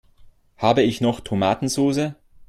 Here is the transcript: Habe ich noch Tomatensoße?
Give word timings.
Habe 0.57 0.81
ich 0.81 0.99
noch 0.99 1.19
Tomatensoße? 1.19 2.15